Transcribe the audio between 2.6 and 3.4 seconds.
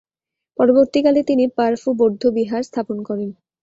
স্থাপন করেন।